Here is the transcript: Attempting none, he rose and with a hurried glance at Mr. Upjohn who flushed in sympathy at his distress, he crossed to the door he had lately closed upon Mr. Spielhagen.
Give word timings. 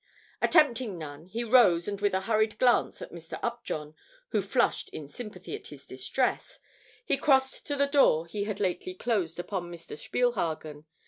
Attempting 0.41 0.97
none, 0.97 1.27
he 1.27 1.43
rose 1.43 1.87
and 1.87 2.01
with 2.01 2.15
a 2.15 2.21
hurried 2.21 2.57
glance 2.57 3.03
at 3.03 3.11
Mr. 3.11 3.39
Upjohn 3.43 3.93
who 4.29 4.41
flushed 4.41 4.89
in 4.89 5.07
sympathy 5.07 5.53
at 5.55 5.67
his 5.67 5.85
distress, 5.85 6.59
he 7.05 7.17
crossed 7.17 7.67
to 7.67 7.75
the 7.75 7.85
door 7.85 8.25
he 8.25 8.45
had 8.45 8.59
lately 8.59 8.95
closed 8.95 9.37
upon 9.39 9.71
Mr. 9.71 9.95
Spielhagen. 9.95 10.85